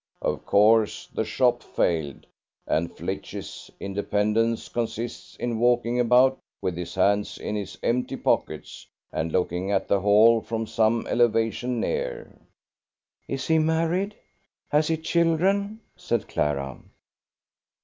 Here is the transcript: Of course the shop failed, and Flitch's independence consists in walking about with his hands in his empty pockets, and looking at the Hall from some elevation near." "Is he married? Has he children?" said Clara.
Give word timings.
Of 0.23 0.47
course 0.47 1.05
the 1.13 1.23
shop 1.23 1.61
failed, 1.61 2.25
and 2.65 2.91
Flitch's 2.91 3.69
independence 3.79 4.67
consists 4.67 5.35
in 5.35 5.59
walking 5.59 5.99
about 5.99 6.39
with 6.59 6.75
his 6.75 6.95
hands 6.95 7.37
in 7.37 7.55
his 7.55 7.77
empty 7.83 8.17
pockets, 8.17 8.87
and 9.11 9.31
looking 9.31 9.69
at 9.69 9.87
the 9.87 9.99
Hall 9.99 10.41
from 10.41 10.65
some 10.65 11.05
elevation 11.05 11.79
near." 11.79 12.31
"Is 13.27 13.45
he 13.45 13.59
married? 13.59 14.15
Has 14.71 14.87
he 14.87 14.97
children?" 14.97 15.81
said 15.95 16.27
Clara. 16.27 16.79